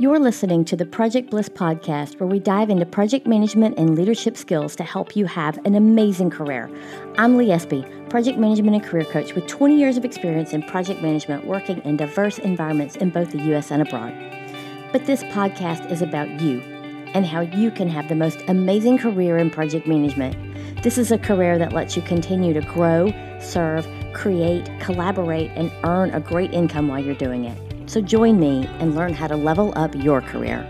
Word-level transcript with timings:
You're 0.00 0.18
listening 0.18 0.64
to 0.64 0.76
the 0.76 0.86
Project 0.86 1.28
Bliss 1.28 1.50
podcast, 1.50 2.18
where 2.18 2.26
we 2.26 2.38
dive 2.38 2.70
into 2.70 2.86
project 2.86 3.26
management 3.26 3.78
and 3.78 3.94
leadership 3.94 4.34
skills 4.34 4.74
to 4.76 4.82
help 4.82 5.14
you 5.14 5.26
have 5.26 5.58
an 5.66 5.74
amazing 5.74 6.30
career. 6.30 6.70
I'm 7.18 7.36
Lee 7.36 7.52
Espy, 7.52 7.84
project 8.08 8.38
management 8.38 8.76
and 8.76 8.82
career 8.82 9.04
coach 9.04 9.34
with 9.34 9.46
20 9.46 9.78
years 9.78 9.98
of 9.98 10.06
experience 10.06 10.54
in 10.54 10.62
project 10.62 11.02
management, 11.02 11.46
working 11.46 11.82
in 11.82 11.98
diverse 11.98 12.38
environments 12.38 12.96
in 12.96 13.10
both 13.10 13.30
the 13.30 13.42
U.S. 13.48 13.70
and 13.70 13.82
abroad. 13.82 14.14
But 14.90 15.04
this 15.04 15.22
podcast 15.24 15.90
is 15.90 16.00
about 16.00 16.40
you 16.40 16.60
and 17.12 17.26
how 17.26 17.42
you 17.42 17.70
can 17.70 17.90
have 17.90 18.08
the 18.08 18.14
most 18.14 18.42
amazing 18.48 18.96
career 18.96 19.36
in 19.36 19.50
project 19.50 19.86
management. 19.86 20.82
This 20.82 20.96
is 20.96 21.12
a 21.12 21.18
career 21.18 21.58
that 21.58 21.74
lets 21.74 21.94
you 21.94 22.00
continue 22.00 22.54
to 22.54 22.62
grow, 22.62 23.12
serve, 23.38 23.86
create, 24.14 24.66
collaborate, 24.80 25.50
and 25.56 25.70
earn 25.84 26.08
a 26.14 26.20
great 26.20 26.54
income 26.54 26.88
while 26.88 27.04
you're 27.04 27.14
doing 27.14 27.44
it. 27.44 27.69
So 27.90 28.00
join 28.00 28.38
me 28.38 28.68
and 28.78 28.94
learn 28.94 29.12
how 29.14 29.26
to 29.26 29.34
level 29.34 29.72
up 29.74 29.96
your 29.96 30.20
career. 30.20 30.62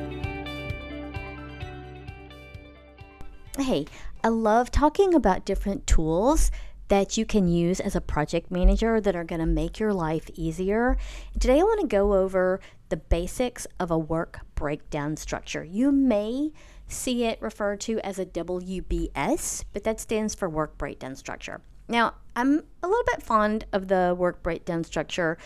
Hey, 3.59 3.85
I 4.25 4.29
love 4.29 4.71
talking 4.71 5.13
about 5.13 5.45
different 5.45 5.87
tools 5.87 6.51
that 6.89 7.19
you 7.19 7.27
can 7.27 7.47
use 7.47 7.79
as 7.79 7.95
a 7.95 8.01
project 8.01 8.51
manager 8.51 9.03
that 9.03 9.15
are 9.15 9.25
going 9.25 9.43
to 9.43 9.47
make 9.47 9.79
your 9.79 9.93
life 9.93 10.31
easier. 10.33 10.97
Today, 11.39 11.61
I 11.61 11.63
want 11.63 11.83
to 11.83 11.87
go 11.87 12.15
over 12.15 12.59
the 12.89 12.97
basics 12.97 13.67
of 13.79 13.91
a 13.91 13.99
work 13.99 14.41
breakdown 14.55 15.15
structure. 15.19 15.63
You 15.63 15.93
may 15.93 16.53
see 16.89 17.25
it 17.25 17.43
referred 17.43 17.81
to 17.81 18.01
as 18.01 18.19
a 18.19 18.25
WBS, 18.25 19.65
but 19.75 19.85
that 19.85 20.01
stands 20.01 20.35
for 20.35 20.49
work 20.49 20.79
breakdown 20.79 21.17
structure. 21.17 21.61
Now, 21.87 22.15
I'm 22.37 22.63
a 22.85 22.87
little 22.87 23.05
bit 23.05 23.21
fond 23.21 23.67
of 23.73 23.89
the 23.89 24.15
work 24.17 24.45
breakdown 24.45 24.85
structure 24.85 25.37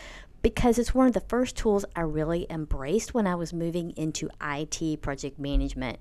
because 0.44 0.78
it's 0.78 0.94
one 0.94 1.06
of 1.06 1.14
the 1.14 1.20
first 1.20 1.56
tools 1.56 1.86
I 1.96 2.02
really 2.02 2.46
embraced 2.50 3.14
when 3.14 3.26
I 3.26 3.34
was 3.34 3.54
moving 3.54 3.92
into 3.92 4.28
IT 4.42 5.00
project 5.00 5.38
management. 5.38 5.98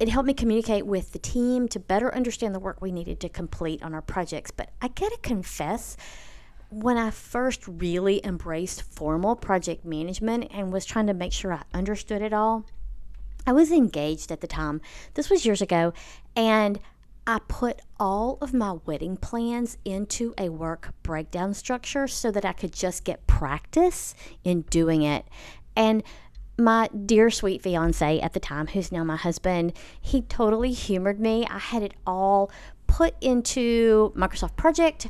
It 0.00 0.08
helped 0.08 0.26
me 0.26 0.32
communicate 0.32 0.86
with 0.86 1.12
the 1.12 1.18
team 1.18 1.68
to 1.68 1.78
better 1.78 2.12
understand 2.14 2.54
the 2.54 2.58
work 2.58 2.80
we 2.80 2.90
needed 2.90 3.20
to 3.20 3.28
complete 3.28 3.82
on 3.82 3.92
our 3.92 4.00
projects. 4.00 4.50
But 4.50 4.70
I 4.80 4.88
gotta 4.88 5.18
confess, 5.22 5.98
when 6.70 6.96
I 6.96 7.10
first 7.10 7.68
really 7.68 8.24
embraced 8.24 8.80
formal 8.80 9.36
project 9.36 9.84
management 9.84 10.48
and 10.54 10.72
was 10.72 10.86
trying 10.86 11.08
to 11.08 11.14
make 11.14 11.34
sure 11.34 11.52
I 11.52 11.62
understood 11.74 12.22
it 12.22 12.32
all, 12.32 12.64
I 13.46 13.52
was 13.52 13.70
engaged 13.70 14.32
at 14.32 14.40
the 14.40 14.46
time. 14.46 14.80
This 15.12 15.28
was 15.28 15.44
years 15.44 15.60
ago, 15.60 15.92
and 16.34 16.80
I 17.26 17.40
put 17.48 17.80
all 17.98 18.38
of 18.40 18.54
my 18.54 18.74
wedding 18.84 19.16
plans 19.16 19.78
into 19.84 20.32
a 20.38 20.48
work 20.48 20.94
breakdown 21.02 21.54
structure 21.54 22.06
so 22.06 22.30
that 22.30 22.44
I 22.44 22.52
could 22.52 22.72
just 22.72 23.02
get 23.02 23.26
practice 23.26 24.14
in 24.44 24.62
doing 24.62 25.02
it. 25.02 25.26
And 25.74 26.04
my 26.56 26.88
dear 26.88 27.30
sweet 27.30 27.62
fiance 27.62 28.20
at 28.20 28.32
the 28.32 28.40
time, 28.40 28.68
who's 28.68 28.92
now 28.92 29.02
my 29.02 29.16
husband, 29.16 29.72
he 30.00 30.22
totally 30.22 30.72
humored 30.72 31.18
me. 31.18 31.46
I 31.46 31.58
had 31.58 31.82
it 31.82 31.94
all 32.06 32.50
put 32.86 33.14
into 33.20 34.12
Microsoft 34.16 34.56
Project, 34.56 35.08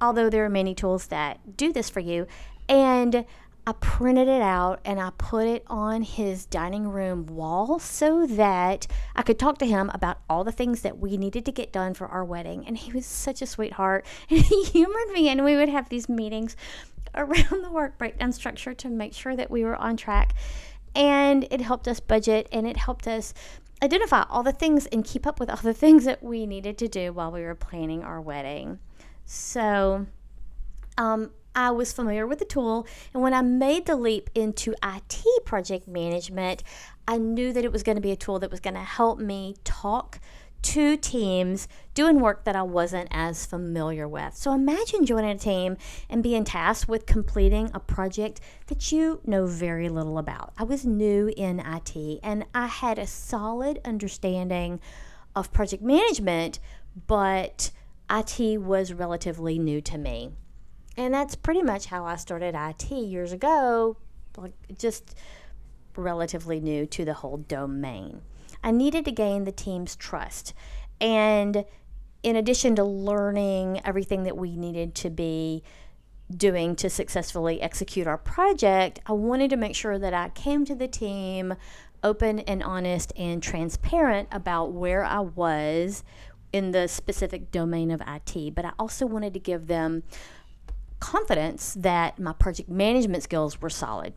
although 0.00 0.30
there 0.30 0.44
are 0.46 0.50
many 0.50 0.74
tools 0.74 1.08
that 1.08 1.56
do 1.58 1.72
this 1.72 1.90
for 1.90 2.00
you. 2.00 2.26
And 2.68 3.26
I 3.70 3.74
printed 3.74 4.26
it 4.26 4.42
out 4.42 4.80
and 4.84 4.98
I 4.98 5.10
put 5.16 5.46
it 5.46 5.62
on 5.68 6.02
his 6.02 6.44
dining 6.44 6.88
room 6.88 7.26
wall 7.26 7.78
so 7.78 8.26
that 8.26 8.88
I 9.14 9.22
could 9.22 9.38
talk 9.38 9.58
to 9.58 9.64
him 9.64 9.92
about 9.94 10.18
all 10.28 10.42
the 10.42 10.50
things 10.50 10.82
that 10.82 10.98
we 10.98 11.16
needed 11.16 11.44
to 11.44 11.52
get 11.52 11.72
done 11.72 11.94
for 11.94 12.08
our 12.08 12.24
wedding. 12.24 12.66
And 12.66 12.76
he 12.76 12.90
was 12.90 13.06
such 13.06 13.40
a 13.42 13.46
sweetheart. 13.46 14.04
And 14.28 14.40
he 14.40 14.64
humored 14.64 15.10
me, 15.12 15.28
and 15.28 15.44
we 15.44 15.54
would 15.54 15.68
have 15.68 15.88
these 15.88 16.08
meetings 16.08 16.56
around 17.14 17.62
the 17.62 17.70
work 17.70 17.96
breakdown 17.96 18.32
structure 18.32 18.74
to 18.74 18.88
make 18.88 19.14
sure 19.14 19.36
that 19.36 19.52
we 19.52 19.62
were 19.62 19.76
on 19.76 19.96
track. 19.96 20.34
And 20.96 21.46
it 21.52 21.60
helped 21.60 21.86
us 21.86 22.00
budget 22.00 22.48
and 22.50 22.66
it 22.66 22.76
helped 22.76 23.06
us 23.06 23.34
identify 23.84 24.24
all 24.28 24.42
the 24.42 24.50
things 24.50 24.86
and 24.86 25.04
keep 25.04 25.28
up 25.28 25.38
with 25.38 25.48
all 25.48 25.58
the 25.62 25.74
things 25.84 26.06
that 26.06 26.24
we 26.24 26.44
needed 26.44 26.76
to 26.78 26.88
do 26.88 27.12
while 27.12 27.30
we 27.30 27.42
were 27.42 27.54
planning 27.54 28.02
our 28.02 28.20
wedding. 28.20 28.80
So, 29.26 30.06
um, 30.98 31.30
I 31.54 31.70
was 31.70 31.92
familiar 31.92 32.26
with 32.26 32.38
the 32.38 32.44
tool, 32.44 32.86
and 33.12 33.22
when 33.22 33.34
I 33.34 33.42
made 33.42 33.86
the 33.86 33.96
leap 33.96 34.30
into 34.34 34.74
IT 34.82 35.44
project 35.44 35.88
management, 35.88 36.62
I 37.08 37.18
knew 37.18 37.52
that 37.52 37.64
it 37.64 37.72
was 37.72 37.82
going 37.82 37.96
to 37.96 38.02
be 38.02 38.12
a 38.12 38.16
tool 38.16 38.38
that 38.38 38.50
was 38.50 38.60
going 38.60 38.74
to 38.74 38.80
help 38.80 39.18
me 39.18 39.56
talk 39.64 40.20
to 40.62 40.96
teams 40.96 41.68
doing 41.94 42.20
work 42.20 42.44
that 42.44 42.54
I 42.54 42.62
wasn't 42.62 43.08
as 43.10 43.46
familiar 43.46 44.06
with. 44.06 44.34
So 44.34 44.52
imagine 44.52 45.06
joining 45.06 45.30
a 45.30 45.38
team 45.38 45.76
and 46.08 46.22
being 46.22 46.44
tasked 46.44 46.88
with 46.88 47.06
completing 47.06 47.70
a 47.72 47.80
project 47.80 48.40
that 48.66 48.92
you 48.92 49.20
know 49.24 49.46
very 49.46 49.88
little 49.88 50.18
about. 50.18 50.52
I 50.58 50.64
was 50.64 50.84
new 50.84 51.32
in 51.36 51.60
IT 51.60 52.20
and 52.22 52.44
I 52.54 52.66
had 52.66 52.98
a 52.98 53.06
solid 53.06 53.80
understanding 53.84 54.80
of 55.34 55.52
project 55.52 55.82
management, 55.82 56.58
but 57.06 57.70
IT 58.10 58.60
was 58.60 58.92
relatively 58.92 59.58
new 59.58 59.80
to 59.80 59.96
me. 59.96 60.30
And 60.96 61.14
that's 61.14 61.34
pretty 61.34 61.62
much 61.62 61.86
how 61.86 62.04
I 62.04 62.16
started 62.16 62.54
IT 62.54 62.90
years 62.90 63.32
ago, 63.32 63.96
like 64.36 64.52
just 64.78 65.14
relatively 65.96 66.60
new 66.60 66.86
to 66.86 67.04
the 67.04 67.14
whole 67.14 67.38
domain. 67.38 68.22
I 68.62 68.70
needed 68.70 69.04
to 69.06 69.12
gain 69.12 69.44
the 69.44 69.52
team's 69.52 69.96
trust. 69.96 70.52
And 71.00 71.64
in 72.22 72.36
addition 72.36 72.76
to 72.76 72.84
learning 72.84 73.80
everything 73.84 74.24
that 74.24 74.36
we 74.36 74.56
needed 74.56 74.94
to 74.96 75.10
be 75.10 75.62
doing 76.36 76.76
to 76.76 76.90
successfully 76.90 77.60
execute 77.60 78.06
our 78.06 78.18
project, 78.18 79.00
I 79.06 79.12
wanted 79.12 79.50
to 79.50 79.56
make 79.56 79.74
sure 79.74 79.98
that 79.98 80.14
I 80.14 80.28
came 80.30 80.64
to 80.66 80.74
the 80.74 80.88
team 80.88 81.54
open 82.02 82.40
and 82.40 82.62
honest 82.62 83.12
and 83.16 83.42
transparent 83.42 84.28
about 84.30 84.72
where 84.72 85.04
I 85.04 85.20
was 85.20 86.04
in 86.52 86.72
the 86.72 86.88
specific 86.88 87.50
domain 87.50 87.90
of 87.90 88.02
IT. 88.06 88.54
But 88.54 88.64
I 88.64 88.72
also 88.78 89.06
wanted 89.06 89.34
to 89.34 89.40
give 89.40 89.66
them 89.66 90.02
confidence 91.00 91.74
that 91.78 92.18
my 92.18 92.32
project 92.32 92.68
management 92.68 93.22
skills 93.22 93.60
were 93.60 93.70
solid. 93.70 94.14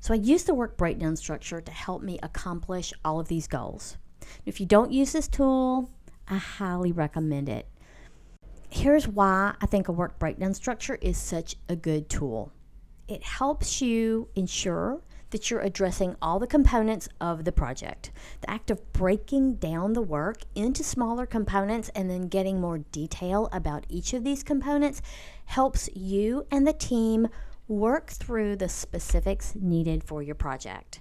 So 0.00 0.12
I 0.12 0.18
used 0.18 0.46
the 0.46 0.54
work 0.54 0.76
breakdown 0.76 1.16
structure 1.16 1.60
to 1.60 1.72
help 1.72 2.02
me 2.02 2.18
accomplish 2.22 2.92
all 3.04 3.20
of 3.20 3.28
these 3.28 3.46
goals. 3.46 3.96
If 4.44 4.60
you 4.60 4.66
don't 4.66 4.92
use 4.92 5.12
this 5.12 5.28
tool, 5.28 5.90
I 6.28 6.36
highly 6.36 6.92
recommend 6.92 7.48
it. 7.48 7.66
Here's 8.68 9.06
why 9.06 9.54
I 9.60 9.66
think 9.66 9.88
a 9.88 9.92
work 9.92 10.18
breakdown 10.18 10.52
structure 10.52 10.98
is 11.00 11.16
such 11.16 11.56
a 11.68 11.76
good 11.76 12.08
tool. 12.08 12.52
It 13.06 13.22
helps 13.22 13.80
you 13.80 14.28
ensure 14.34 15.00
that 15.34 15.50
you're 15.50 15.58
addressing 15.58 16.14
all 16.22 16.38
the 16.38 16.46
components 16.46 17.08
of 17.20 17.44
the 17.44 17.50
project. 17.50 18.12
The 18.40 18.50
act 18.50 18.70
of 18.70 18.92
breaking 18.92 19.56
down 19.56 19.92
the 19.92 20.00
work 20.00 20.42
into 20.54 20.84
smaller 20.84 21.26
components 21.26 21.90
and 21.92 22.08
then 22.08 22.28
getting 22.28 22.60
more 22.60 22.78
detail 22.78 23.48
about 23.50 23.84
each 23.88 24.14
of 24.14 24.22
these 24.22 24.44
components 24.44 25.02
helps 25.46 25.90
you 25.92 26.46
and 26.52 26.64
the 26.64 26.72
team 26.72 27.26
work 27.66 28.10
through 28.10 28.54
the 28.54 28.68
specifics 28.68 29.56
needed 29.56 30.04
for 30.04 30.22
your 30.22 30.36
project. 30.36 31.00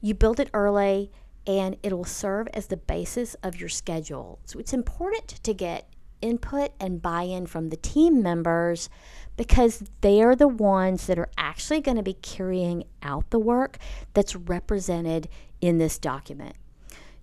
You 0.00 0.14
build 0.14 0.38
it 0.38 0.50
early 0.54 1.10
and 1.44 1.76
it'll 1.82 2.04
serve 2.04 2.46
as 2.54 2.68
the 2.68 2.76
basis 2.76 3.34
of 3.42 3.58
your 3.58 3.68
schedule. 3.68 4.38
So 4.44 4.60
it's 4.60 4.72
important 4.72 5.26
to 5.26 5.52
get 5.52 5.92
input 6.20 6.72
and 6.78 7.02
buy 7.02 7.22
in 7.22 7.46
from 7.46 7.68
the 7.68 7.76
team 7.76 8.22
members 8.22 8.88
because 9.36 9.84
they're 10.00 10.36
the 10.36 10.48
ones 10.48 11.06
that 11.06 11.18
are 11.18 11.30
actually 11.38 11.80
going 11.80 11.96
to 11.96 12.02
be 12.02 12.14
carrying 12.14 12.84
out 13.02 13.30
the 13.30 13.38
work 13.38 13.78
that's 14.12 14.36
represented 14.36 15.28
in 15.60 15.78
this 15.78 15.98
document. 15.98 16.56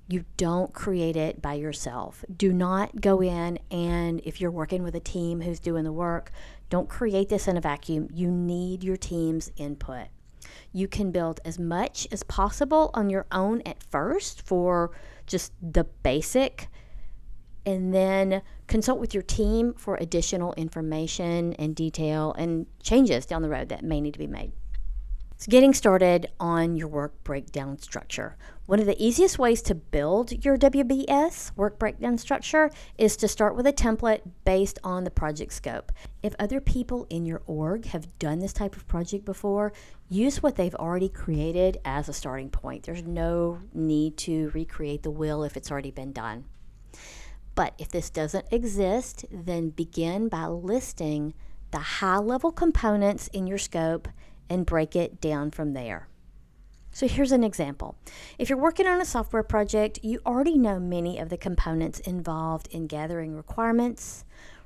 You 0.07 0.23
don't 0.37 0.73
create 0.73 1.17
it 1.17 1.41
by 1.41 1.55
yourself. 1.55 2.23
Do 2.35 2.53
not 2.53 3.01
go 3.01 3.21
in 3.21 3.59
and, 3.69 4.21
if 4.23 4.39
you're 4.39 4.51
working 4.51 4.83
with 4.83 4.95
a 4.95 5.01
team 5.01 5.41
who's 5.41 5.59
doing 5.59 5.83
the 5.83 5.91
work, 5.91 6.31
don't 6.69 6.87
create 6.87 7.29
this 7.29 7.47
in 7.47 7.57
a 7.57 7.61
vacuum. 7.61 8.07
You 8.13 8.31
need 8.31 8.83
your 8.83 8.97
team's 8.97 9.51
input. 9.57 10.07
You 10.71 10.87
can 10.87 11.11
build 11.11 11.41
as 11.43 11.59
much 11.59 12.07
as 12.11 12.23
possible 12.23 12.89
on 12.93 13.09
your 13.09 13.25
own 13.31 13.61
at 13.65 13.83
first 13.83 14.41
for 14.41 14.91
just 15.25 15.51
the 15.61 15.83
basic 15.83 16.69
and 17.67 17.93
then 17.93 18.41
consult 18.67 18.97
with 18.97 19.13
your 19.13 19.21
team 19.21 19.73
for 19.73 19.97
additional 19.97 20.53
information 20.53 21.53
and 21.55 21.75
detail 21.75 22.33
and 22.37 22.65
changes 22.81 23.25
down 23.25 23.41
the 23.41 23.49
road 23.49 23.67
that 23.67 23.83
may 23.83 23.99
need 23.99 24.13
to 24.13 24.19
be 24.19 24.25
made. 24.25 24.53
So, 25.35 25.51
getting 25.51 25.73
started 25.73 26.31
on 26.39 26.77
your 26.77 26.87
work 26.87 27.23
breakdown 27.25 27.77
structure. 27.77 28.37
One 28.67 28.79
of 28.79 28.85
the 28.85 28.99
easiest 29.05 29.37
ways 29.37 29.61
to 29.63 29.75
build 29.75 30.45
your 30.45 30.57
WBS 30.57 31.51
work 31.57 31.77
breakdown 31.77 32.17
structure 32.17 32.71
is 32.97 33.17
to 33.17 33.27
start 33.27 33.55
with 33.55 33.67
a 33.67 33.73
template 33.73 34.21
based 34.45 34.79
on 34.83 35.03
the 35.03 35.11
project 35.11 35.51
scope. 35.51 35.91
If 36.23 36.35
other 36.39 36.61
people 36.61 37.05
in 37.09 37.25
your 37.25 37.43
org 37.45 37.85
have 37.87 38.17
done 38.17 38.39
this 38.39 38.53
type 38.53 38.77
of 38.77 38.87
project 38.87 39.25
before, 39.25 39.73
use 40.09 40.41
what 40.41 40.55
they've 40.55 40.73
already 40.73 41.09
created 41.09 41.79
as 41.83 42.07
a 42.07 42.13
starting 42.13 42.49
point. 42.49 42.83
There's 42.83 43.03
no 43.03 43.59
need 43.73 44.17
to 44.19 44.51
recreate 44.51 45.03
the 45.03 45.11
wheel 45.11 45.43
if 45.43 45.57
it's 45.57 45.69
already 45.69 45.91
been 45.91 46.13
done. 46.13 46.45
But 47.57 47.73
if 47.79 47.89
this 47.89 48.11
doesn't 48.11 48.45
exist, 48.51 49.25
then 49.31 49.71
begin 49.71 50.29
by 50.29 50.45
listing 50.45 51.33
the 51.71 51.79
high 51.79 52.19
level 52.19 52.51
components 52.51 53.29
in 53.29 53.47
your 53.47 53.57
scope 53.57 54.07
and 54.47 54.63
break 54.63 54.95
it 54.95 55.19
down 55.19 55.49
from 55.49 55.73
there. 55.73 56.07
So 56.91 57.07
here's 57.07 57.31
an 57.31 57.43
example. 57.43 57.95
If 58.37 58.47
you're 58.47 58.59
working 58.59 58.85
on 58.85 59.01
a 59.01 59.05
software 59.05 59.41
project, 59.41 59.99
you 60.03 60.19
already 60.23 60.55
know 60.55 60.79
many 60.79 61.17
of 61.17 61.29
the 61.29 61.37
components 61.37 61.99
involved 62.01 62.67
in 62.69 62.85
gathering 62.85 63.35
requirements, 63.35 64.23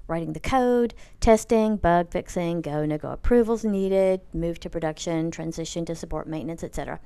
writing 0.07 0.33
the 0.33 0.41
code, 0.41 0.93
testing, 1.21 1.77
bug 1.77 2.11
fixing, 2.11 2.59
go 2.59 2.85
no 2.85 2.97
go 2.97 3.11
approvals 3.11 3.63
needed, 3.63 4.19
move 4.33 4.59
to 4.59 4.69
production, 4.69 5.31
transition 5.31 5.85
to 5.85 5.95
support 5.95 6.27
maintenance, 6.27 6.61
etc. 6.61 6.99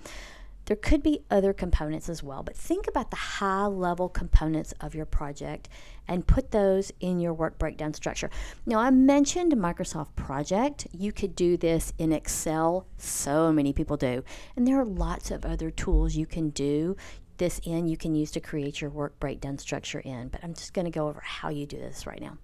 There 0.65 0.75
could 0.75 1.03
be 1.03 1.21
other 1.29 1.53
components 1.53 2.09
as 2.09 2.23
well, 2.23 2.41
but 2.41 2.57
think 2.57 2.87
about 2.87 3.11
the 3.11 3.17
high 3.17 3.67
level 3.67 4.09
components 4.09 4.73
of 4.81 4.95
your 4.95 5.05
project 5.05 5.69
and 6.07 6.25
put 6.25 6.51
those 6.51 6.91
in 6.99 7.19
your 7.19 7.33
work 7.33 7.59
breakdown 7.59 7.93
structure. 7.93 8.31
Now, 8.65 8.79
I 8.79 8.89
mentioned 8.89 9.53
Microsoft 9.53 10.15
Project. 10.15 10.87
You 10.91 11.11
could 11.11 11.35
do 11.35 11.55
this 11.55 11.93
in 11.99 12.11
Excel, 12.11 12.87
so 12.97 13.51
many 13.51 13.73
people 13.73 13.95
do. 13.95 14.23
And 14.55 14.67
there 14.67 14.79
are 14.79 14.85
lots 14.85 15.29
of 15.29 15.45
other 15.45 15.69
tools 15.69 16.15
you 16.15 16.25
can 16.25 16.49
do 16.49 16.95
this 17.37 17.59
in, 17.63 17.87
you 17.87 17.97
can 17.97 18.15
use 18.15 18.31
to 18.31 18.39
create 18.39 18.79
your 18.79 18.89
work 18.89 19.19
breakdown 19.19 19.57
structure 19.57 19.99
in. 19.99 20.29
But 20.29 20.43
I'm 20.43 20.53
just 20.53 20.73
going 20.73 20.85
to 20.85 20.91
go 20.91 21.07
over 21.07 21.21
how 21.21 21.49
you 21.49 21.67
do 21.67 21.77
this 21.77 22.07
right 22.07 22.21
now. 22.21 22.37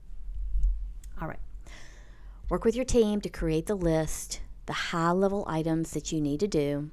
All 1.20 1.28
right. 1.28 1.40
Work 2.50 2.66
with 2.66 2.76
your 2.76 2.86
team 2.86 3.22
to 3.22 3.30
create 3.30 3.66
the 3.66 3.76
list, 3.76 4.42
the 4.66 4.74
high 4.74 5.12
level 5.12 5.46
items 5.48 5.92
that 5.92 6.12
you 6.12 6.20
need 6.20 6.42
to 6.42 6.48
do 6.48 6.92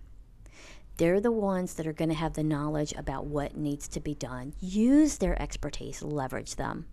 they're 0.98 1.20
the 1.20 1.32
ones 1.32 1.74
that 1.74 1.86
are 1.86 1.92
going 1.92 2.10
to 2.10 2.14
have 2.14 2.34
the 2.34 2.42
knowledge 2.42 2.92
about 2.92 3.24
what 3.24 3.56
needs 3.56 3.88
to 3.88 4.00
be 4.00 4.14
done. 4.14 4.52
Use 4.60 5.18
their 5.18 5.40
expertise, 5.40 6.02
leverage 6.02 6.56
them. 6.56 6.86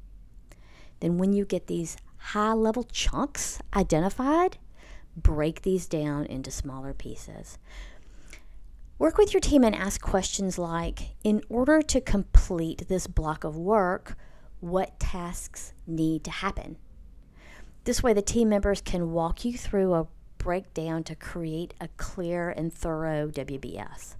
Then, 1.00 1.18
when 1.18 1.34
you 1.34 1.44
get 1.44 1.68
these 1.68 1.98
high 2.18 2.54
level 2.54 2.84
chunks 2.84 3.60
identified, 3.75 4.57
break 5.18 5.63
these 5.63 5.88
down 5.88 6.25
into 6.25 6.52
smaller 6.52 6.94
pieces. 6.94 7.57
Work 8.98 9.18
with 9.18 9.34
your 9.34 9.42
team 9.42 9.63
and 9.63 9.75
ask 9.75 10.00
questions 10.02 10.58
like 10.58 11.16
In 11.24 11.42
order 11.50 11.81
to 11.81 12.00
complete 12.00 12.88
this 12.88 13.08
block 13.08 13.44
of 13.44 13.58
work, 13.58 14.18
what 14.62 15.00
tasks 15.00 15.74
need 15.86 16.24
to 16.24 16.31
happen? 16.31 16.78
This 17.84 18.01
way, 18.01 18.13
the 18.13 18.22
team 18.22 18.50
members 18.50 18.81
can 18.81 19.12
walk 19.12 19.46
you 19.46 19.58
through 19.58 19.94
a 19.94 20.08
break 20.46 20.76
down 20.76 21.04
to 21.04 21.16
create 21.16 21.74
a 21.82 21.88
clear 21.98 22.52
and 22.52 22.72
thorough 22.72 23.28
WBS. 23.32 24.16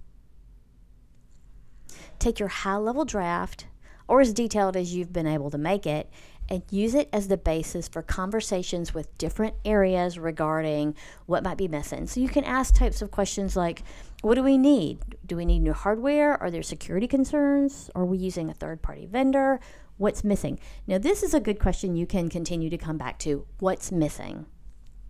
Take 2.18 2.40
your 2.40 2.48
high 2.48 2.78
level 2.78 3.04
draft, 3.04 3.66
or 4.08 4.20
as 4.20 4.32
detailed 4.32 4.76
as 4.76 4.92
you've 4.92 5.12
been 5.12 5.28
able 5.28 5.50
to 5.50 5.56
make 5.56 5.86
it, 5.86 6.10
and 6.48 6.64
use 6.68 6.96
it 6.96 7.08
as 7.12 7.28
the 7.28 7.36
basis 7.36 7.86
for 7.86 8.02
conversations 8.02 8.92
with 8.92 9.16
different 9.18 9.54
areas 9.64 10.18
regarding 10.18 10.96
what 11.26 11.44
might 11.44 11.58
be 11.58 11.68
missing. 11.68 12.08
So 12.08 12.18
you 12.18 12.28
can 12.28 12.42
ask 12.42 12.74
types 12.74 13.02
of 13.02 13.12
questions 13.12 13.54
like 13.54 13.84
what 14.22 14.34
do 14.34 14.42
we 14.42 14.58
need? 14.58 14.98
Do 15.24 15.36
we 15.36 15.44
need 15.44 15.60
new 15.60 15.74
hardware? 15.74 16.42
Are 16.42 16.50
there 16.50 16.64
security 16.64 17.06
concerns? 17.06 17.88
Are 17.94 18.04
we 18.04 18.18
using 18.18 18.50
a 18.50 18.54
third 18.54 18.82
party 18.82 19.06
vendor? 19.06 19.60
What's 19.96 20.24
missing? 20.24 20.58
Now, 20.88 20.98
this 20.98 21.22
is 21.22 21.34
a 21.34 21.40
good 21.40 21.60
question 21.60 21.94
you 21.94 22.06
can 22.06 22.28
continue 22.28 22.68
to 22.70 22.78
come 22.78 22.98
back 22.98 23.20
to. 23.20 23.46
What's 23.60 23.92
missing? 23.92 24.46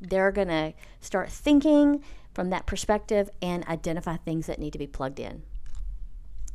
They're 0.00 0.32
going 0.32 0.48
to 0.48 0.72
start 1.00 1.30
thinking 1.30 2.02
from 2.34 2.50
that 2.50 2.66
perspective 2.66 3.30
and 3.40 3.64
identify 3.66 4.16
things 4.16 4.46
that 4.46 4.58
need 4.58 4.72
to 4.72 4.78
be 4.78 4.86
plugged 4.86 5.20
in. 5.20 5.42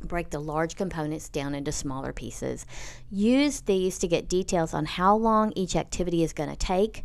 Break 0.00 0.30
the 0.30 0.40
large 0.40 0.76
components 0.76 1.28
down 1.28 1.54
into 1.54 1.72
smaller 1.72 2.12
pieces. 2.12 2.66
Use 3.10 3.62
these 3.62 3.98
to 3.98 4.08
get 4.08 4.28
details 4.28 4.74
on 4.74 4.84
how 4.84 5.16
long 5.16 5.52
each 5.54 5.76
activity 5.76 6.22
is 6.22 6.32
going 6.32 6.50
to 6.50 6.56
take, 6.56 7.04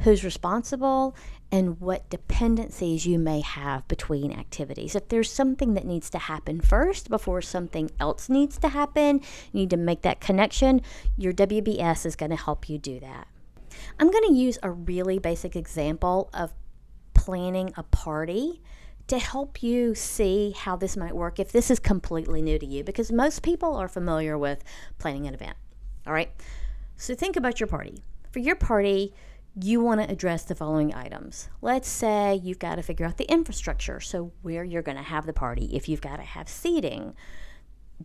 who's 0.00 0.24
responsible, 0.24 1.16
and 1.50 1.80
what 1.80 2.08
dependencies 2.10 3.06
you 3.06 3.18
may 3.18 3.40
have 3.40 3.86
between 3.88 4.32
activities. 4.32 4.94
If 4.94 5.08
there's 5.08 5.30
something 5.30 5.74
that 5.74 5.86
needs 5.86 6.10
to 6.10 6.18
happen 6.18 6.60
first 6.60 7.08
before 7.08 7.40
something 7.40 7.90
else 8.00 8.28
needs 8.28 8.58
to 8.58 8.68
happen, 8.68 9.20
you 9.52 9.60
need 9.60 9.70
to 9.70 9.76
make 9.76 10.02
that 10.02 10.20
connection. 10.20 10.82
Your 11.16 11.32
WBS 11.32 12.04
is 12.04 12.16
going 12.16 12.30
to 12.30 12.36
help 12.36 12.68
you 12.68 12.78
do 12.78 13.00
that. 13.00 13.28
I'm 13.98 14.10
going 14.10 14.28
to 14.28 14.34
use 14.34 14.58
a 14.62 14.70
really 14.70 15.18
basic 15.18 15.56
example 15.56 16.30
of 16.32 16.52
planning 17.14 17.72
a 17.76 17.82
party 17.82 18.62
to 19.08 19.18
help 19.18 19.62
you 19.62 19.94
see 19.94 20.52
how 20.56 20.76
this 20.76 20.96
might 20.96 21.14
work 21.14 21.38
if 21.38 21.52
this 21.52 21.70
is 21.70 21.78
completely 21.78 22.42
new 22.42 22.58
to 22.58 22.66
you, 22.66 22.82
because 22.82 23.12
most 23.12 23.42
people 23.42 23.76
are 23.76 23.88
familiar 23.88 24.36
with 24.36 24.64
planning 24.98 25.26
an 25.26 25.34
event. 25.34 25.56
All 26.06 26.12
right. 26.12 26.30
So 26.96 27.14
think 27.14 27.36
about 27.36 27.60
your 27.60 27.66
party. 27.68 28.02
For 28.32 28.40
your 28.40 28.56
party, 28.56 29.14
you 29.60 29.80
want 29.80 30.00
to 30.02 30.10
address 30.10 30.42
the 30.42 30.54
following 30.54 30.94
items. 30.94 31.48
Let's 31.62 31.88
say 31.88 32.40
you've 32.42 32.58
got 32.58 32.76
to 32.76 32.82
figure 32.82 33.06
out 33.06 33.16
the 33.16 33.30
infrastructure, 33.30 34.00
so 34.00 34.32
where 34.42 34.64
you're 34.64 34.82
going 34.82 34.98
to 34.98 35.02
have 35.02 35.24
the 35.24 35.32
party, 35.32 35.70
if 35.74 35.88
you've 35.88 36.00
got 36.00 36.16
to 36.16 36.22
have 36.22 36.48
seating, 36.48 37.14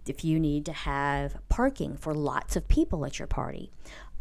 if 0.08 0.24
you 0.24 0.40
need 0.40 0.66
to 0.68 0.74
have 0.74 1.38
parking 1.50 1.98
for 1.98 2.14
lots 2.14 2.56
of 2.56 2.68
people 2.68 3.06
at 3.06 3.20
your 3.20 3.28
party. 3.28 3.72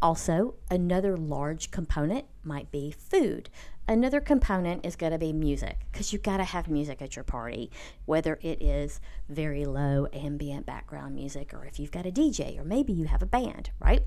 Also, 0.03 0.55
another 0.71 1.17
large 1.17 1.71
component 1.71 2.25
might 2.43 2.71
be 2.71 2.91
food. 2.91 3.51
Another 3.87 4.21
component 4.21 4.87
is 4.87 4.97
going 4.97 5.13
to 5.13 5.19
be 5.19 5.33
music 5.33 5.79
because 5.91 6.13
you've 6.13 6.23
got 6.23 6.39
to 6.39 6.45
have 6.45 6.69
music 6.69 7.03
at 7.03 7.17
your 7.17 7.25
party, 7.25 7.71
whether 8.07 8.39
it 8.41 8.63
is 8.63 9.01
very 9.29 9.65
low 9.65 10.07
ambient 10.13 10.65
background 10.65 11.15
music 11.15 11.53
or 11.53 11.67
if 11.67 11.79
you've 11.79 11.91
got 11.91 12.07
a 12.07 12.13
DJ 12.13 12.59
or 12.59 12.65
maybe 12.65 12.93
you 12.93 13.07
have 13.07 13.23
a 13.23 13.27
band, 13.27 13.71
right? 13.81 14.03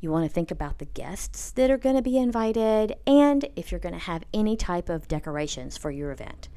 You 0.00 0.10
want 0.12 0.26
to 0.26 0.32
think 0.32 0.50
about 0.50 0.78
the 0.78 0.84
guests 0.84 1.50
that 1.52 1.70
are 1.70 1.78
going 1.78 1.96
to 1.96 2.02
be 2.02 2.18
invited 2.18 2.94
and 3.06 3.46
if 3.56 3.72
you're 3.72 3.80
going 3.80 3.94
to 3.94 3.98
have 3.98 4.22
any 4.34 4.54
type 4.54 4.88
of 4.88 5.08
decorations 5.08 5.76
for 5.76 5.90
your 5.90 6.12
event. 6.12 6.48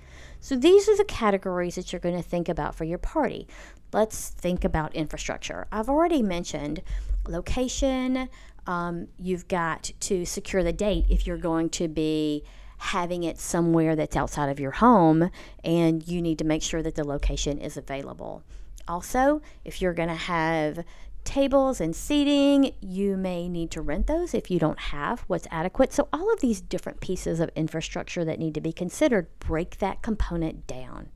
So 0.42 0.56
these 0.56 0.90
are 0.90 0.98
the 0.98 1.06
categories 1.06 1.76
that 1.76 1.92
you're 1.92 2.02
going 2.02 2.22
to 2.22 2.30
think 2.30 2.50
about 2.50 2.76
for 2.76 2.84
your 2.84 2.98
party. 2.98 3.48
Let's 3.94 4.30
think 4.30 4.66
about 4.66 4.94
infrastructure. 4.96 5.68
I've 5.72 5.90
already 5.90 6.22
mentioned 6.22 6.82
location, 7.28 8.30
um, 8.70 9.08
you've 9.18 9.48
got 9.48 9.92
to 10.00 10.26
secure 10.26 10.64
the 10.64 10.72
date 10.72 11.06
if 11.10 11.26
you're 11.26 11.38
going 11.38 11.72
to 11.72 11.88
be 11.88 12.44
having 12.78 13.24
it 13.24 13.40
somewhere 13.40 13.96
that's 13.96 14.16
outside 14.16 14.48
of 14.48 14.60
your 14.60 14.72
home 14.72 15.32
and 15.64 16.08
you 16.08 16.22
need 16.22 16.38
to 16.38 16.46
make 16.46 16.62
sure 16.62 16.84
that 16.84 16.94
the 16.94 17.04
location 17.04 17.58
is 17.58 17.76
available. 17.76 18.44
Also, 18.88 19.42
if 19.66 19.82
you're 19.82 19.96
going 19.96 20.08
to 20.08 20.14
have 20.14 20.86
tables 21.24 21.82
and 21.82 21.96
seating, 21.96 22.76
you 22.80 23.18
may 23.18 23.50
need 23.50 23.72
to 23.72 23.82
rent 23.82 24.06
those 24.06 24.36
if 24.36 24.52
you 24.52 24.60
don't 24.60 24.80
have 24.80 25.22
what's 25.22 25.48
adequate. 25.50 25.92
So, 25.92 26.08
all 26.14 26.32
of 26.32 26.40
these 26.40 26.62
different 26.62 27.02
pieces 27.02 27.40
of 27.40 27.50
infrastructure 27.56 28.24
that 28.24 28.40
need 28.40 28.54
to 28.54 28.62
be 28.62 28.72
considered, 28.72 29.28
break 29.40 29.80
that 29.80 30.04
component 30.04 30.68
down. 30.68 31.10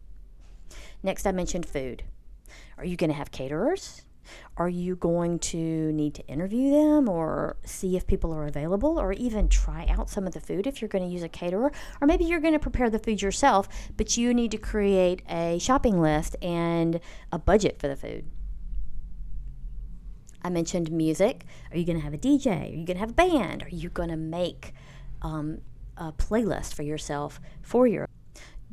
Next, 1.03 1.27
I 1.27 1.31
mentioned 1.31 1.67
food. 1.67 2.03
Are 2.79 2.85
you 2.85 2.97
going 2.97 3.11
to 3.11 3.15
have 3.15 3.31
caterers? 3.31 4.03
Are 4.57 4.69
you 4.69 4.95
going 4.95 5.39
to 5.39 5.91
need 5.91 6.13
to 6.15 6.25
interview 6.27 6.71
them 6.71 7.09
or 7.09 7.57
see 7.65 7.97
if 7.97 8.07
people 8.07 8.33
are 8.33 8.45
available 8.45 8.99
or 8.99 9.13
even 9.13 9.47
try 9.47 9.85
out 9.89 10.09
some 10.09 10.27
of 10.27 10.33
the 10.33 10.39
food 10.39 10.67
if 10.67 10.81
you're 10.81 10.89
going 10.89 11.03
to 11.03 11.09
use 11.09 11.23
a 11.23 11.29
caterer? 11.29 11.71
Or 12.01 12.07
maybe 12.07 12.25
you're 12.25 12.39
going 12.39 12.53
to 12.53 12.59
prepare 12.59 12.89
the 12.89 12.99
food 12.99 13.21
yourself, 13.21 13.67
but 13.97 14.17
you 14.17 14.33
need 14.33 14.51
to 14.51 14.57
create 14.57 15.21
a 15.29 15.59
shopping 15.59 16.01
list 16.01 16.35
and 16.41 16.99
a 17.31 17.39
budget 17.39 17.79
for 17.79 17.87
the 17.87 17.95
food. 17.95 18.25
I 20.43 20.49
mentioned 20.49 20.91
music. 20.91 21.45
Are 21.71 21.77
you 21.77 21.85
going 21.85 21.97
to 21.97 22.03
have 22.03 22.13
a 22.13 22.17
DJ? 22.17 22.71
Are 22.71 22.75
you 22.75 22.85
going 22.85 22.97
to 22.97 22.99
have 22.99 23.11
a 23.11 23.13
band? 23.13 23.63
Are 23.63 23.69
you 23.69 23.89
going 23.89 24.09
to 24.09 24.17
make 24.17 24.73
um, 25.21 25.59
a 25.97 26.11
playlist 26.11 26.73
for 26.73 26.83
yourself 26.83 27.39
for 27.61 27.87
your? 27.87 28.07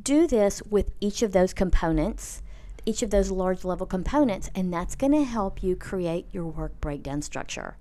Do 0.01 0.27
this 0.27 0.61
with 0.63 0.91
each 0.99 1.21
of 1.21 1.31
those 1.31 1.53
components 1.53 2.41
each 2.85 3.01
of 3.01 3.09
those 3.09 3.31
large 3.31 3.63
level 3.63 3.85
components, 3.85 4.49
and 4.55 4.73
that's 4.73 4.95
going 4.95 5.11
to 5.11 5.23
help 5.23 5.63
you 5.63 5.75
create 5.75 6.25
your 6.31 6.45
work 6.45 6.79
breakdown 6.81 7.21
structure. 7.21 7.77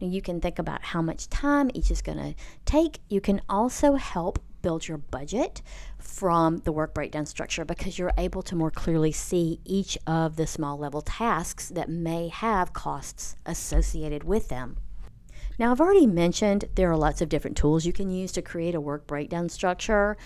Now, 0.00 0.08
you 0.08 0.22
can 0.22 0.40
think 0.40 0.58
about 0.58 0.82
how 0.82 1.02
much 1.02 1.28
time 1.28 1.70
each 1.74 1.90
is 1.90 2.02
going 2.02 2.18
to 2.18 2.34
take. 2.64 3.00
You 3.08 3.20
can 3.20 3.42
also 3.48 3.94
help 3.94 4.38
build 4.62 4.88
your 4.88 4.98
budget 4.98 5.62
from 5.98 6.58
the 6.58 6.72
work 6.72 6.94
breakdown 6.94 7.26
structure 7.26 7.64
because 7.64 7.98
you're 7.98 8.12
able 8.18 8.42
to 8.42 8.56
more 8.56 8.70
clearly 8.70 9.12
see 9.12 9.60
each 9.64 9.96
of 10.06 10.36
the 10.36 10.46
small 10.46 10.76
level 10.76 11.00
tasks 11.00 11.68
that 11.68 11.88
may 11.88 12.28
have 12.28 12.72
costs 12.72 13.36
associated 13.46 14.24
with 14.24 14.48
them. 14.48 14.76
Now, 15.58 15.72
I've 15.72 15.80
already 15.80 16.06
mentioned 16.06 16.66
there 16.76 16.90
are 16.90 16.96
lots 16.96 17.20
of 17.20 17.28
different 17.28 17.56
tools 17.56 17.84
you 17.84 17.92
can 17.92 18.10
use 18.10 18.30
to 18.32 18.42
create 18.42 18.74
a 18.74 18.80
work 18.80 19.06
breakdown 19.06 19.48
structure 19.48 20.16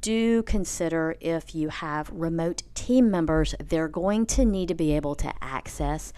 do 0.00 0.42
consider 0.42 1.16
if 1.20 1.54
you 1.54 1.68
have 1.68 2.10
remote 2.10 2.62
team 2.74 3.10
members, 3.10 3.54
they're 3.58 3.88
going 3.88 4.26
to 4.26 4.44
need 4.44 4.68
to 4.68 4.74
be 4.74 4.92
able 4.92 5.14
to 5.16 5.32
access 5.42 6.12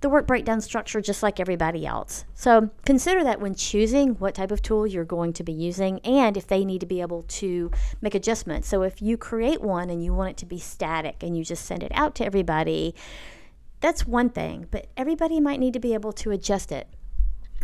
the 0.00 0.10
work 0.10 0.26
breakdown 0.26 0.60
structure 0.60 1.00
just 1.00 1.22
like 1.22 1.40
everybody 1.40 1.86
else. 1.86 2.24
So 2.34 2.70
consider 2.84 3.24
that 3.24 3.40
when 3.40 3.54
choosing 3.54 4.10
what 4.16 4.34
type 4.34 4.50
of 4.50 4.60
tool 4.60 4.86
you're 4.86 5.04
going 5.04 5.32
to 5.34 5.42
be 5.42 5.52
using 5.52 6.00
and 6.00 6.36
if 6.36 6.46
they 6.46 6.64
need 6.64 6.80
to 6.80 6.86
be 6.86 7.00
able 7.00 7.22
to 7.22 7.70
make 8.00 8.14
adjustments. 8.14 8.68
So 8.68 8.82
if 8.82 9.00
you 9.00 9.16
create 9.16 9.62
one 9.62 9.88
and 9.88 10.04
you 10.04 10.12
want 10.12 10.30
it 10.30 10.36
to 10.38 10.46
be 10.46 10.58
static 10.58 11.22
and 11.22 11.36
you 11.36 11.44
just 11.44 11.64
send 11.64 11.82
it 11.82 11.92
out 11.94 12.14
to 12.16 12.26
everybody, 12.26 12.94
that's 13.80 14.06
one 14.06 14.28
thing, 14.30 14.66
but 14.70 14.86
everybody 14.96 15.40
might 15.40 15.60
need 15.60 15.72
to 15.72 15.80
be 15.80 15.94
able 15.94 16.12
to 16.12 16.30
adjust 16.30 16.72
it 16.72 16.88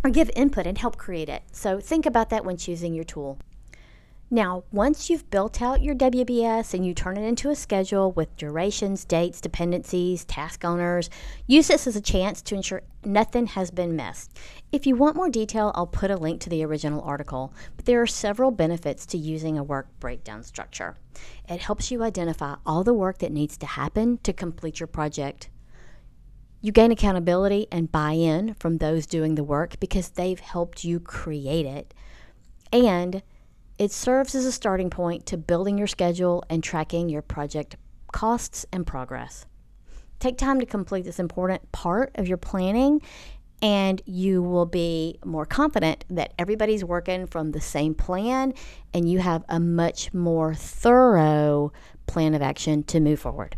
or 0.02 0.10
give 0.10 0.30
input 0.34 0.66
and 0.66 0.78
help 0.78 0.96
create 0.96 1.28
it. 1.28 1.42
So 1.52 1.80
think 1.80 2.06
about 2.06 2.30
that 2.30 2.44
when 2.44 2.56
choosing 2.56 2.94
your 2.94 3.04
tool. 3.04 3.38
Now, 4.34 4.64
once 4.72 5.10
you've 5.10 5.28
built 5.28 5.60
out 5.60 5.82
your 5.82 5.94
WBS 5.94 6.72
and 6.72 6.86
you 6.86 6.94
turn 6.94 7.18
it 7.18 7.28
into 7.28 7.50
a 7.50 7.54
schedule 7.54 8.12
with 8.12 8.34
durations, 8.38 9.04
dates, 9.04 9.42
dependencies, 9.42 10.24
task 10.24 10.64
owners, 10.64 11.10
use 11.46 11.68
this 11.68 11.86
as 11.86 11.96
a 11.96 12.00
chance 12.00 12.40
to 12.40 12.54
ensure 12.54 12.80
nothing 13.04 13.48
has 13.48 13.70
been 13.70 13.94
missed. 13.94 14.34
If 14.72 14.86
you 14.86 14.96
want 14.96 15.16
more 15.16 15.28
detail, 15.28 15.70
I'll 15.74 15.86
put 15.86 16.10
a 16.10 16.16
link 16.16 16.40
to 16.40 16.48
the 16.48 16.64
original 16.64 17.02
article, 17.02 17.52
but 17.76 17.84
there 17.84 18.00
are 18.00 18.06
several 18.06 18.50
benefits 18.50 19.04
to 19.08 19.18
using 19.18 19.58
a 19.58 19.62
work 19.62 19.88
breakdown 20.00 20.44
structure. 20.44 20.96
It 21.46 21.60
helps 21.60 21.90
you 21.90 22.02
identify 22.02 22.54
all 22.64 22.84
the 22.84 22.94
work 22.94 23.18
that 23.18 23.32
needs 23.32 23.58
to 23.58 23.66
happen 23.66 24.16
to 24.22 24.32
complete 24.32 24.80
your 24.80 24.86
project. 24.86 25.50
You 26.62 26.72
gain 26.72 26.90
accountability 26.90 27.66
and 27.70 27.92
buy 27.92 28.12
in 28.12 28.54
from 28.54 28.78
those 28.78 29.04
doing 29.04 29.34
the 29.34 29.44
work 29.44 29.78
because 29.78 30.08
they've 30.08 30.40
helped 30.40 30.84
you 30.84 31.00
create 31.00 31.66
it. 31.66 31.92
And 32.72 33.22
it 33.78 33.90
serves 33.90 34.34
as 34.34 34.44
a 34.44 34.52
starting 34.52 34.90
point 34.90 35.26
to 35.26 35.36
building 35.36 35.78
your 35.78 35.86
schedule 35.86 36.44
and 36.48 36.62
tracking 36.62 37.08
your 37.08 37.22
project 37.22 37.76
costs 38.12 38.66
and 38.72 38.86
progress. 38.86 39.46
Take 40.20 40.38
time 40.38 40.60
to 40.60 40.66
complete 40.66 41.04
this 41.04 41.18
important 41.18 41.72
part 41.72 42.12
of 42.14 42.28
your 42.28 42.36
planning, 42.36 43.02
and 43.60 44.00
you 44.06 44.42
will 44.42 44.66
be 44.66 45.18
more 45.24 45.46
confident 45.46 46.04
that 46.10 46.32
everybody's 46.38 46.84
working 46.84 47.26
from 47.26 47.52
the 47.52 47.60
same 47.60 47.94
plan 47.94 48.54
and 48.92 49.08
you 49.08 49.18
have 49.18 49.44
a 49.48 49.58
much 49.58 50.12
more 50.12 50.54
thorough 50.54 51.72
plan 52.06 52.34
of 52.34 52.42
action 52.42 52.82
to 52.84 53.00
move 53.00 53.20
forward. 53.20 53.56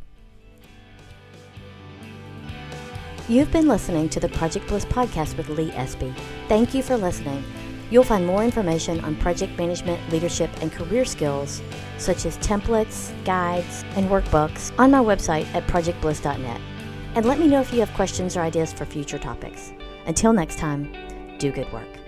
You've 3.27 3.51
been 3.51 3.69
listening 3.69 4.11
to 4.11 4.21
the 4.21 4.29
Project 4.29 4.67
Bliss 4.69 4.85
podcast 4.85 5.39
with 5.39 5.49
Lee 5.49 5.73
Espy. 5.73 6.15
Thank 6.47 6.75
you 6.75 6.83
for 6.83 6.99
listening. 6.99 7.43
You'll 7.95 8.03
find 8.03 8.27
more 8.27 8.43
information 8.43 8.99
on 9.05 9.15
project 9.15 9.57
management, 9.57 10.11
leadership, 10.11 10.51
and 10.61 10.73
career 10.73 11.05
skills, 11.05 11.63
such 11.97 12.27
as 12.27 12.37
templates, 12.39 13.13
guides, 13.25 13.85
and 13.95 14.11
workbooks, 14.11 14.77
on 14.81 14.91
my 14.91 14.99
website 14.99 15.47
at 15.55 15.65
projectbliss.net. 15.69 16.61
And 17.15 17.25
let 17.25 17.39
me 17.39 17.47
know 17.47 17.61
if 17.61 17.73
you 17.73 17.79
have 17.79 17.95
questions 17.95 18.37
or 18.37 18.41
ideas 18.41 18.73
for 18.73 18.85
future 18.85 19.17
topics. 19.17 19.73
Until 20.07 20.33
next 20.33 20.59
time, 20.59 20.93
do 21.39 21.53
good 21.53 21.73
work. 21.73 22.04